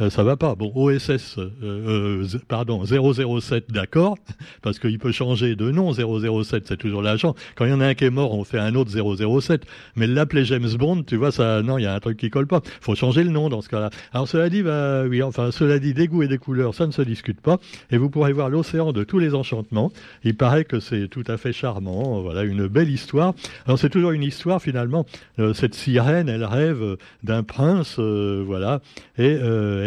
euh, 0.00 0.10
ça 0.10 0.22
va 0.22 0.36
pas. 0.36 0.54
Bon, 0.54 0.72
OSS, 0.74 1.38
euh, 1.38 1.50
euh 1.62 2.26
pardon, 2.48 2.84
007, 2.84 3.70
d'accord, 3.70 4.18
parce 4.62 4.78
qu'il 4.78 4.98
peut 4.98 5.12
changer 5.12 5.56
de 5.56 5.70
nom, 5.70 5.92
007, 5.92 6.66
c'est 6.66 6.76
toujours 6.76 7.02
l'agent. 7.02 7.34
Quand 7.54 7.64
il 7.64 7.70
y 7.70 7.72
en 7.72 7.80
a 7.80 7.86
un 7.86 7.94
qui 7.94 8.04
est 8.04 8.10
mort, 8.10 8.34
on 8.34 8.44
fait 8.44 8.58
un 8.58 8.74
autre 8.74 8.90
007. 8.90 9.62
Mais 9.96 10.06
l'appeler 10.06 10.44
James 10.44 10.68
Bond, 10.78 11.02
tu 11.04 11.16
vois, 11.16 11.32
ça, 11.32 11.62
non, 11.62 11.78
il 11.78 11.82
y 11.82 11.86
a 11.86 11.94
un 11.94 12.00
truc 12.00 12.18
qui 12.18 12.30
colle 12.30 12.46
pas. 12.46 12.60
faut 12.80 12.94
changer 12.94 13.24
le 13.24 13.30
nom 13.30 13.48
dans 13.48 13.62
ce 13.62 13.68
cas-là. 13.68 13.90
Alors 14.12 14.28
cela 14.28 14.50
dit, 14.50 14.62
bah, 14.62 15.04
oui, 15.04 15.22
enfin, 15.22 15.50
cela 15.50 15.78
dit, 15.78 15.94
des 15.94 16.08
goûts 16.08 16.22
et 16.22 16.28
des 16.28 16.38
couleurs, 16.38 16.74
ça 16.74 16.86
ne 16.86 16.92
se 16.92 17.02
discute 17.02 17.40
pas. 17.40 17.58
Et 17.90 17.96
vous 17.96 18.10
pourrez 18.10 18.32
voir 18.32 18.50
l'océan 18.50 18.92
de 18.92 19.04
tous 19.04 19.18
les 19.18 19.34
enchantements. 19.34 19.92
Il 20.24 20.36
paraît 20.36 20.64
que 20.64 20.80
c'est 20.80 21.08
tout 21.08 21.24
à 21.26 21.38
fait 21.38 21.52
charmant. 21.52 22.20
Voilà, 22.20 22.42
une 22.42 22.66
belle 22.66 22.90
histoire. 22.90 23.34
Alors 23.66 23.78
c'est 23.78 23.90
toujours 23.90 24.10
une 24.10 24.22
histoire, 24.22 24.60
finalement. 24.60 25.06
Euh, 25.38 25.54
cette 25.54 25.74
sirène, 25.74 26.28
elle 26.28 26.44
rêve 26.44 26.96
d'un 27.22 27.42
prince, 27.42 27.98
voilà, 27.98 28.80
et 29.18 29.38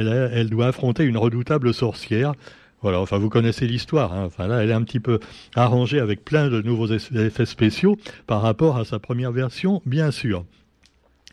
elle, 0.07 0.49
doit 0.49 0.67
affronter 0.67 1.03
une 1.03 1.17
redoutable 1.17 1.73
sorcière. 1.73 2.33
Voilà, 2.81 3.01
enfin 3.01 3.17
vous 3.17 3.29
connaissez 3.29 3.67
l'histoire. 3.67 4.13
Hein. 4.13 4.23
Enfin 4.25 4.49
elle 4.59 4.69
est 4.69 4.73
un 4.73 4.83
petit 4.83 4.99
peu 4.99 5.19
arrangée 5.55 5.99
avec 5.99 6.23
plein 6.23 6.49
de 6.49 6.61
nouveaux 6.61 6.87
effets 6.87 7.45
spéciaux 7.45 7.97
par 8.25 8.41
rapport 8.41 8.77
à 8.77 8.85
sa 8.85 8.99
première 8.99 9.31
version, 9.31 9.81
bien 9.85 10.11
sûr. 10.11 10.45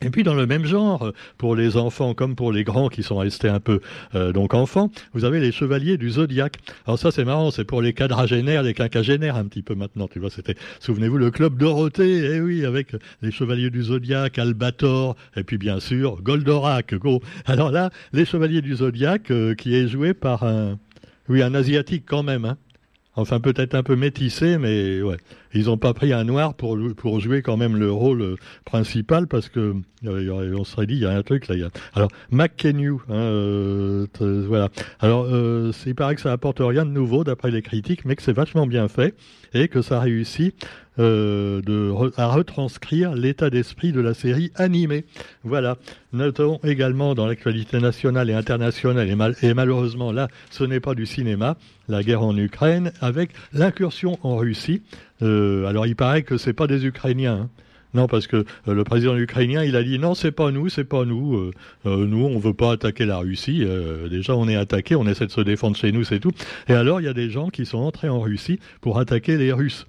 Et 0.03 0.11
puis 0.11 0.21
dans 0.23 0.35
le 0.35 0.45
même 0.45 0.65
genre, 0.65 1.11
pour 1.39 1.55
les 1.55 1.75
enfants 1.75 2.13
comme 2.13 2.35
pour 2.35 2.51
les 2.51 2.63
grands 2.63 2.87
qui 2.87 3.01
sont 3.01 3.17
restés 3.17 3.49
un 3.49 3.59
peu 3.59 3.79
euh, 4.13 4.31
donc 4.31 4.53
enfants, 4.53 4.91
vous 5.13 5.25
avez 5.25 5.39
les 5.39 5.51
chevaliers 5.51 5.97
du 5.97 6.11
zodiaque. 6.11 6.57
Alors 6.85 6.99
ça 6.99 7.09
c'est 7.09 7.25
marrant, 7.25 7.49
c'est 7.49 7.63
pour 7.63 7.81
les 7.81 7.93
quadragénaires, 7.93 8.61
les 8.61 8.75
quinquagénaires 8.75 9.35
un 9.35 9.45
petit 9.45 9.63
peu 9.63 9.73
maintenant. 9.73 10.07
Tu 10.07 10.19
vois, 10.19 10.29
c'était, 10.29 10.55
souvenez-vous 10.79 11.17
le 11.17 11.31
club 11.31 11.57
Dorothée, 11.57 12.35
eh 12.35 12.41
oui, 12.41 12.63
avec 12.63 12.95
les 13.23 13.31
chevaliers 13.31 13.71
du 13.71 13.81
zodiaque, 13.81 14.37
Albator, 14.37 15.15
et 15.35 15.43
puis 15.43 15.57
bien 15.57 15.79
sûr 15.79 16.21
Goldorak. 16.21 16.93
Go. 16.93 17.21
Alors 17.45 17.71
là, 17.71 17.89
les 18.13 18.25
chevaliers 18.25 18.61
du 18.61 18.75
zodiaque 18.75 19.31
euh, 19.31 19.55
qui 19.55 19.75
est 19.75 19.87
joué 19.87 20.13
par 20.13 20.43
un, 20.43 20.77
oui, 21.27 21.41
un 21.41 21.55
asiatique 21.55 22.03
quand 22.05 22.23
même. 22.23 22.45
Hein. 22.45 22.57
Enfin, 23.17 23.39
peut-être 23.39 23.73
un 23.73 23.81
peu 23.81 23.95
métissé, 23.95 24.57
mais 24.59 25.01
ouais. 25.01 25.17
Ils 25.53 25.65
n'ont 25.65 25.77
pas 25.77 25.93
pris 25.93 26.13
un 26.13 26.23
noir 26.23 26.53
pour, 26.53 26.77
jouer 27.19 27.41
quand 27.41 27.57
même 27.57 27.77
le 27.77 27.91
rôle 27.91 28.21
euh, 28.21 28.35
principal 28.63 29.27
parce 29.27 29.49
que 29.49 29.75
euh, 30.05 30.55
on 30.55 30.63
serait 30.63 30.85
dit 30.85 30.95
il 30.95 31.01
y 31.01 31.05
a 31.05 31.11
un 31.11 31.23
truc 31.23 31.47
là. 31.47 31.55
Alors 31.93 32.09
McKenyu, 32.31 32.93
hein, 33.09 33.15
euh, 33.15 34.07
voilà. 34.47 34.69
Alors 34.99 35.25
euh, 35.25 35.71
il 35.85 35.95
paraît 35.95 36.15
que 36.15 36.21
ça 36.21 36.31
apporte 36.31 36.59
rien 36.59 36.85
de 36.85 36.91
nouveau 36.91 37.23
d'après 37.23 37.49
les 37.49 37.61
critiques, 37.61 38.05
mais 38.05 38.15
que 38.15 38.21
c'est 38.21 38.33
vachement 38.33 38.67
bien 38.67 38.87
fait 38.87 39.15
et 39.53 39.67
que 39.67 39.81
ça 39.81 39.99
réussit 39.99 40.53
euh, 40.99 42.09
à 42.17 42.27
retranscrire 42.27 43.13
l'état 43.13 43.49
d'esprit 43.49 43.91
de 43.91 44.01
la 44.01 44.13
série 44.13 44.51
animée. 44.55 45.05
Voilà. 45.43 45.77
Notons 46.13 46.59
également 46.63 47.13
dans 47.13 47.27
l'actualité 47.27 47.79
nationale 47.79 48.29
et 48.29 48.33
internationale, 48.33 49.09
et, 49.09 49.15
mal, 49.15 49.35
et 49.43 49.53
malheureusement 49.53 50.11
là, 50.11 50.27
ce 50.49 50.63
n'est 50.63 50.79
pas 50.79 50.95
du 50.95 51.05
cinéma, 51.05 51.57
la 51.87 52.01
guerre 52.01 52.23
en 52.23 52.35
Ukraine, 52.35 52.91
avec 53.01 53.31
l'incursion 53.53 54.17
en 54.23 54.37
Russie. 54.37 54.81
Euh, 55.21 55.65
alors 55.65 55.85
il 55.85 55.95
paraît 55.95 56.23
que 56.23 56.37
c'est 56.37 56.53
pas 56.53 56.67
des 56.67 56.85
Ukrainiens. 56.85 57.41
Hein. 57.43 57.49
Non, 57.93 58.07
parce 58.07 58.27
que 58.27 58.45
euh, 58.67 58.73
le 58.73 58.83
président 58.83 59.15
ukrainien, 59.15 59.63
il 59.63 59.75
a 59.75 59.83
dit 59.83 59.99
non, 59.99 60.13
c'est 60.13 60.31
pas 60.31 60.51
nous, 60.51 60.69
c'est 60.69 60.83
pas 60.83 61.05
nous. 61.05 61.51
Nous, 61.85 62.25
on 62.25 62.39
veut 62.39 62.53
pas 62.53 62.73
attaquer 62.73 63.05
la 63.05 63.17
Russie. 63.17 63.65
Déjà, 64.09 64.35
on 64.35 64.47
est 64.47 64.55
attaqué, 64.55 64.95
on 64.95 65.07
essaie 65.07 65.25
de 65.25 65.31
se 65.31 65.41
défendre 65.41 65.77
chez 65.77 65.91
nous, 65.91 66.03
c'est 66.03 66.19
tout. 66.19 66.31
Et 66.67 66.73
alors, 66.73 67.01
il 67.01 67.05
y 67.05 67.09
a 67.09 67.13
des 67.13 67.29
gens 67.29 67.49
qui 67.49 67.65
sont 67.65 67.77
entrés 67.77 68.09
en 68.09 68.19
Russie 68.19 68.59
pour 68.81 68.99
attaquer 68.99 69.37
les 69.37 69.51
Russes. 69.53 69.87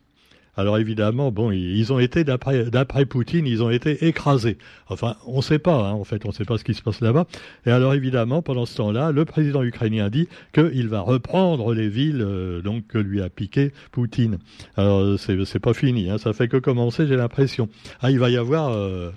Alors 0.59 0.77
évidemment, 0.77 1.31
bon, 1.31 1.53
ils 1.53 1.93
ont 1.93 2.01
été 2.01 2.25
d'après 2.25 3.07
Poutine, 3.07 3.47
ils 3.47 3.63
ont 3.63 3.71
été 3.71 4.09
écrasés. 4.09 4.59
Enfin, 4.89 5.15
on 5.25 5.37
ne 5.37 5.43
sait 5.43 5.61
pas, 5.61 5.87
hein, 5.87 5.93
en 5.93 6.03
fait, 6.03 6.25
on 6.25 6.31
ne 6.31 6.35
sait 6.35 6.45
pas 6.45 6.59
ce 6.59 6.65
qui 6.65 6.75
se 6.75 6.83
passe 6.83 7.01
là-bas. 7.01 7.27
Et 7.65 7.71
alors 7.71 7.95
évidemment, 7.95 8.43
pendant 8.43 8.67
ce 8.67 8.77
temps-là, 8.79 9.13
le 9.13 9.25
président 9.25 9.63
ukrainien 9.63 10.11
dit 10.11 10.29
qu'il 10.53 10.89
va 10.89 10.99
reprendre 10.99 11.75
les 11.75 11.89
villes 11.89 12.23
euh, 12.23 12.61
que 12.89 12.99
lui 12.99 13.23
a 13.23 13.29
piqué 13.29 13.73
Poutine. 13.93 14.39
Alors 14.77 15.17
c'est 15.21 15.61
pas 15.61 15.75
fini, 15.75 16.11
hein, 16.11 16.19
ça 16.19 16.33
fait 16.33 16.49
que 16.49 16.57
commencer, 16.57 17.07
j'ai 17.07 17.17
l'impression. 17.17 17.69
Ah, 18.01 18.11
il 18.11 18.19
va 18.19 18.29
y 18.29 18.37
avoir 18.37 18.73
euh, 18.73 19.13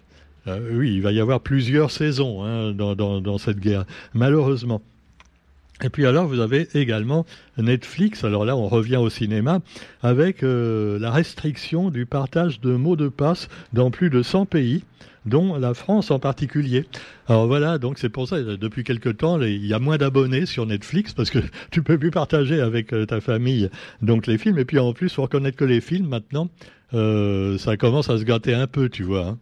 euh, 0.45 0.77
oui, 0.77 0.93
il 0.93 1.01
va 1.01 1.11
y 1.11 1.19
avoir 1.19 1.39
plusieurs 1.39 1.89
saisons 1.89 2.43
hein, 2.43 2.71
dans 2.71 3.37
cette 3.39 3.59
guerre, 3.59 3.85
malheureusement. 4.13 4.83
Et 5.83 5.89
puis 5.89 6.05
alors, 6.05 6.27
vous 6.27 6.39
avez 6.39 6.67
également 6.75 7.25
Netflix, 7.57 8.23
alors 8.23 8.45
là 8.45 8.55
on 8.55 8.67
revient 8.67 8.97
au 8.97 9.09
cinéma, 9.09 9.59
avec 10.01 10.43
euh, 10.43 10.99
la 10.99 11.11
restriction 11.11 11.89
du 11.89 12.05
partage 12.05 12.59
de 12.61 12.75
mots 12.75 12.95
de 12.95 13.09
passe 13.09 13.49
dans 13.73 13.89
plus 13.91 14.09
de 14.09 14.21
100 14.21 14.45
pays 14.45 14.83
dont 15.25 15.57
la 15.57 15.73
France 15.73 16.11
en 16.11 16.19
particulier. 16.19 16.85
Alors 17.27 17.47
voilà, 17.47 17.77
donc 17.77 17.99
c'est 17.99 18.09
pour 18.09 18.27
ça, 18.27 18.41
depuis 18.41 18.83
quelque 18.83 19.09
temps, 19.09 19.39
il 19.41 19.65
y 19.65 19.73
a 19.73 19.79
moins 19.79 19.97
d'abonnés 19.97 20.45
sur 20.45 20.65
Netflix 20.65 21.13
parce 21.13 21.29
que 21.29 21.39
tu 21.71 21.83
peux 21.83 21.97
plus 21.97 22.11
partager 22.11 22.59
avec 22.59 22.93
euh, 22.93 23.05
ta 23.05 23.21
famille 23.21 23.69
donc 24.01 24.27
les 24.27 24.37
films. 24.37 24.59
Et 24.59 24.65
puis 24.65 24.79
en 24.79 24.93
plus, 24.93 25.13
faut 25.13 25.23
reconnaître 25.23 25.57
que 25.57 25.65
les 25.65 25.81
films 25.81 26.07
maintenant, 26.07 26.49
euh, 26.93 27.57
ça 27.57 27.77
commence 27.77 28.09
à 28.09 28.17
se 28.17 28.23
gâter 28.23 28.53
un 28.53 28.67
peu, 28.67 28.89
tu 28.89 29.03
vois. 29.03 29.27
Hein. 29.27 29.37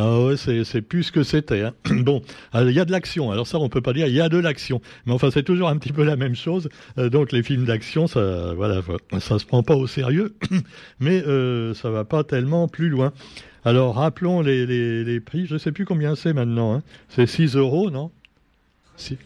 Ah 0.00 0.20
ouais, 0.20 0.36
c'est 0.36 0.80
plus 0.80 1.02
ce 1.02 1.12
que 1.12 1.24
c'était. 1.24 1.62
Hein. 1.62 1.74
Bon, 2.04 2.22
il 2.54 2.70
y 2.70 2.78
a 2.78 2.84
de 2.84 2.92
l'action. 2.92 3.32
Alors 3.32 3.48
ça, 3.48 3.58
on 3.58 3.68
peut 3.68 3.80
pas 3.80 3.92
dire 3.92 4.06
il 4.06 4.14
y 4.14 4.20
a 4.20 4.28
de 4.28 4.38
l'action, 4.38 4.80
mais 5.06 5.12
enfin 5.12 5.32
c'est 5.32 5.42
toujours 5.42 5.68
un 5.68 5.76
petit 5.76 5.92
peu 5.92 6.04
la 6.04 6.14
même 6.14 6.36
chose. 6.36 6.68
Euh, 6.98 7.10
donc 7.10 7.32
les 7.32 7.42
films 7.42 7.64
d'action, 7.64 8.06
ça, 8.06 8.54
voilà, 8.54 8.80
ça 9.18 9.40
se 9.40 9.44
prend 9.44 9.64
pas 9.64 9.74
au 9.74 9.88
sérieux, 9.88 10.36
mais 11.00 11.20
euh, 11.26 11.74
ça 11.74 11.90
va 11.90 12.04
pas 12.04 12.22
tellement 12.22 12.68
plus 12.68 12.90
loin. 12.90 13.12
Alors 13.64 13.96
rappelons 13.96 14.40
les, 14.40 14.66
les, 15.02 15.20
prix. 15.20 15.46
Je 15.46 15.58
sais 15.58 15.72
plus 15.72 15.84
combien 15.84 16.14
c'est 16.14 16.32
maintenant. 16.32 16.76
Hein. 16.76 16.82
C'est 17.08 17.26
6 17.26 17.56
euros, 17.56 17.90
non? 17.90 18.12
6... 18.96 19.16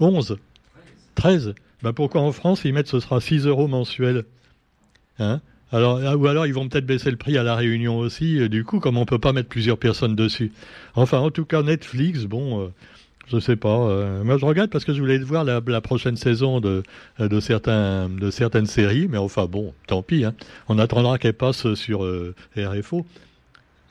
11 0.00 0.38
13 1.14 1.54
bah 1.82 1.92
pourquoi 1.92 2.22
en 2.22 2.32
France 2.32 2.62
ils 2.64 2.74
mettent 2.74 2.88
ce 2.88 2.98
sera 2.98 3.20
6 3.20 3.46
euros 3.46 3.68
mensuels 3.68 4.24
hein? 5.20 5.40
Alors, 5.74 6.00
ah, 6.06 6.16
ou 6.16 6.28
alors 6.28 6.46
ils 6.46 6.54
vont 6.54 6.68
peut-être 6.68 6.86
baisser 6.86 7.10
le 7.10 7.16
prix 7.16 7.36
à 7.36 7.42
la 7.42 7.56
Réunion 7.56 7.98
aussi, 7.98 8.38
euh, 8.38 8.48
du 8.48 8.62
coup, 8.62 8.78
comme 8.78 8.96
on 8.96 9.04
peut 9.04 9.18
pas 9.18 9.32
mettre 9.32 9.48
plusieurs 9.48 9.76
personnes 9.76 10.14
dessus. 10.14 10.52
Enfin, 10.94 11.18
en 11.18 11.30
tout 11.30 11.44
cas, 11.44 11.64
Netflix, 11.64 12.26
bon, 12.26 12.60
euh, 12.60 12.68
je 13.26 13.40
sais 13.40 13.56
pas. 13.56 13.76
Euh, 13.88 14.22
moi, 14.22 14.38
je 14.38 14.44
regarde 14.44 14.70
parce 14.70 14.84
que 14.84 14.94
je 14.94 15.00
voulais 15.00 15.18
voir 15.18 15.42
la, 15.42 15.80
prochaine 15.80 16.16
saison 16.16 16.60
de, 16.60 16.84
euh, 17.18 17.28
de, 17.28 18.18
de 18.20 18.30
certaines 18.30 18.66
séries, 18.66 19.08
mais 19.10 19.18
enfin, 19.18 19.46
bon, 19.46 19.74
tant 19.88 20.02
pis. 20.02 20.24
Hein. 20.24 20.34
On 20.68 20.78
attendra 20.78 21.18
qu'elle 21.18 21.34
passe 21.34 21.74
sur 21.74 22.06
RFO. 22.56 23.04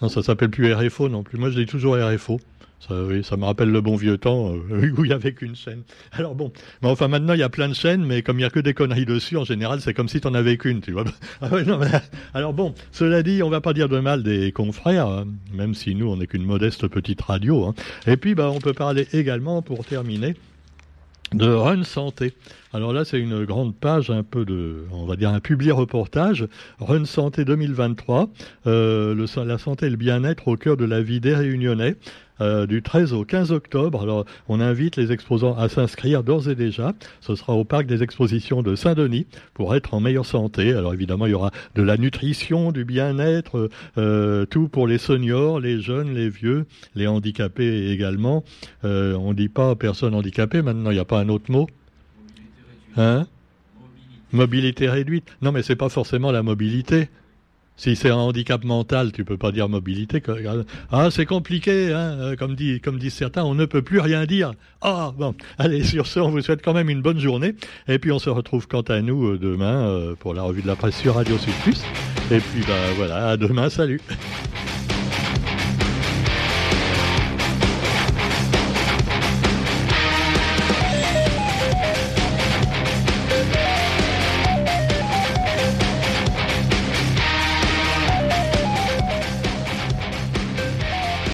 Non, 0.02 0.08
ça 0.08 0.24
s'appelle 0.24 0.52
plus 0.52 0.74
RFO 0.74 1.10
non 1.10 1.24
plus. 1.24 1.38
Moi, 1.38 1.50
je 1.50 1.60
dis 1.60 1.66
toujours 1.66 1.98
RFO. 1.98 2.40
Ça, 2.88 3.38
me 3.38 3.46
rappelle 3.46 3.70
le 3.70 3.80
bon 3.80 3.96
vieux 3.96 4.18
temps 4.18 4.54
euh, 4.54 4.92
où 4.98 5.06
il 5.06 5.08
n'y 5.08 5.14
avait 5.14 5.34
qu'une 5.34 5.56
chaîne. 5.56 5.84
Alors 6.12 6.36
bon, 6.36 6.52
mais 6.82 6.90
enfin 6.90 7.08
maintenant 7.08 7.34
il 7.34 7.40
y 7.40 7.44
a 7.44 7.50
plein 7.50 7.70
de 7.70 7.74
chaînes, 7.74 8.04
mais 8.04 8.22
comme 8.22 8.38
il 8.38 8.42
n'y 8.42 8.46
a 8.46 8.50
que 8.50 8.60
des 8.60 8.74
conneries 8.74 9.06
dessus, 9.06 9.38
en 9.38 9.46
général 9.46 9.80
c'est 9.80 9.94
comme 9.94 10.10
si 10.10 10.20
tu 10.20 10.28
en 10.28 10.34
avais 10.34 10.58
qu'une, 10.58 10.82
tu 10.82 10.92
vois. 10.92 11.06
Ah 11.42 11.50
alors 12.34 12.54
bon, 12.54 12.74
cela 12.92 13.24
dit, 13.24 13.44
on 13.44 13.50
va 13.50 13.62
pas 13.62 13.74
dire 13.74 13.88
de 13.90 14.00
mal 14.00 14.24
des 14.24 14.52
confrères, 14.52 15.08
hein, 15.08 15.26
même 15.54 15.74
si 15.74 15.96
nous 15.96 16.10
on 16.10 16.18
n'est 16.18 16.28
qu'une 16.28 16.46
modeste 16.46 16.88
petite 16.88 17.22
radio. 17.22 17.66
Hein. 17.66 17.76
Et 18.08 18.18
puis 18.18 18.36
bah 18.36 18.50
on 18.50 18.60
peut 18.60 18.74
parler 18.74 19.08
également 19.14 19.62
pour 19.62 19.86
terminer 19.86 20.36
de 21.34 21.48
Run 21.48 21.84
Santé. 21.84 22.34
Alors 22.74 22.94
là, 22.94 23.06
c'est 23.06 23.20
une 23.20 23.46
grande 23.46 23.76
page, 23.76 24.10
un 24.10 24.24
peu 24.24 24.46
de, 24.46 24.86
on 24.92 25.06
va 25.06 25.16
dire 25.16 25.30
un 25.30 25.40
publié 25.40 25.72
reportage, 25.72 26.48
Run 26.80 27.06
Santé 27.06 27.46
2023, 27.46 28.30
euh, 28.68 29.28
la 29.46 29.58
santé 29.58 29.88
et 29.88 29.90
le 29.90 29.98
bien-être 29.98 30.48
au 30.48 30.58
cœur 30.58 30.78
de 30.78 30.86
la 30.86 31.02
vie 31.02 31.20
des 31.20 31.36
Réunionnais. 31.36 31.96
Euh, 32.42 32.66
du 32.66 32.82
13 32.82 33.14
au 33.14 33.26
15 33.26 33.52
octobre. 33.52 34.02
Alors, 34.02 34.26
on 34.50 34.60
invite 34.60 34.96
les 34.96 35.12
exposants 35.12 35.56
à 35.56 35.70
s'inscrire 35.70 36.24
d'ores 36.24 36.50
et 36.50 36.56
déjà. 36.56 36.94
Ce 37.22 37.36
sera 37.36 37.54
au 37.54 37.64
parc 37.64 37.86
des 37.86 38.02
expositions 38.02 38.64
de 38.64 38.76
Saint-Denis 38.76 39.28
pour 39.54 39.76
être 39.76 39.94
en 39.94 40.00
meilleure 40.00 40.26
santé. 40.26 40.74
Alors, 40.74 40.96
évidemment, 40.96 41.28
il 41.28 41.32
y 41.32 41.36
aura 41.36 41.52
de 41.76 41.84
la 41.84 41.96
nutrition, 41.96 42.72
du 42.72 42.86
bien-être, 42.86 43.70
euh, 43.98 44.46
tout 44.48 44.68
pour 44.68 44.88
les 44.88 44.98
seniors, 44.98 45.60
les 45.60 45.80
jeunes, 45.80 46.16
les 46.16 46.30
vieux, 46.30 46.66
les 46.96 47.06
handicapés 47.06 47.92
également. 47.92 48.44
Euh, 48.84 49.16
on 49.16 49.34
dit 49.34 49.50
pas 49.50 49.76
personnes 49.76 50.16
handicapées 50.16 50.64
maintenant, 50.64 50.90
il 50.90 50.96
n'y 50.96 51.00
a 51.00 51.06
pas 51.06 51.20
un 51.20 51.30
autre 51.30 51.52
mot? 51.52 51.68
Hein? 52.98 53.28
Mobilité 54.32 54.90
réduite. 54.90 55.28
Non, 55.44 55.52
mais 55.52 55.62
c'est 55.62 55.76
pas 55.76 55.90
forcément 55.90 56.32
la 56.32 56.42
mobilité. 56.42 57.10
Si 57.76 57.96
c'est 57.96 58.10
un 58.10 58.16
handicap 58.16 58.64
mental, 58.64 59.12
tu 59.12 59.26
peux 59.26 59.38
pas 59.38 59.52
dire 59.52 59.68
mobilité. 59.68 60.22
Ah, 60.92 61.10
c'est 61.10 61.26
compliqué, 61.26 61.92
hein, 61.92 62.18
euh, 62.20 62.36
comme, 62.36 62.56
dit, 62.56 62.80
comme 62.80 63.00
disent 63.00 63.16
certains, 63.16 63.44
on 63.44 63.56
ne 63.56 63.66
peut 63.66 63.82
plus 63.82 64.00
rien 64.00 64.26
dire. 64.26 64.54
Ah, 64.82 65.12
bon, 65.18 65.36
allez, 65.58 65.84
sur 65.84 66.06
ce, 66.06 66.20
on 66.20 66.30
vous 66.30 66.42
souhaite 66.42 66.64
quand 66.64 66.74
même 66.74 66.90
une 66.90 67.02
bonne 67.02 67.20
journée. 67.20 67.56
Et 67.88 67.98
puis, 67.98 68.12
on 68.12 68.20
se 68.20 68.30
retrouve 68.30 68.68
quant 68.68 68.82
à 68.82 69.02
nous 69.02 69.28
euh, 69.28 69.40
demain 69.40 69.88
euh, 69.88 70.16
pour 70.16 70.34
la 70.34 70.44
revue 70.44 70.62
de 70.62 70.68
la 70.68 70.76
presse 70.76 70.98
sur 70.98 71.16
Radio 71.16 71.38
Sud 71.38 71.54
Plus. 71.64 71.82
Et 72.32 72.40
puis, 72.40 72.62
bah 72.62 72.74
voilà, 72.96 73.30
à 73.30 73.38
demain, 73.38 73.70
salut. 73.70 74.02